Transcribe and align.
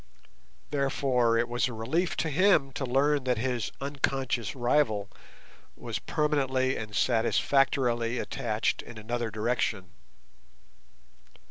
Therefore 0.71 1.37
it 1.37 1.47
was 1.47 1.67
a 1.67 1.73
relief 1.73 2.17
to 2.17 2.31
him 2.31 2.71
to 2.71 2.87
learn 2.87 3.23
that 3.25 3.37
his 3.37 3.71
unconscious 3.79 4.55
rival 4.55 5.11
was 5.75 5.99
permanently 5.99 6.75
and 6.75 6.95
satisfactorily 6.95 8.17
attached 8.17 8.81
in 8.81 8.97
another 8.97 9.29
direction. 9.29 9.91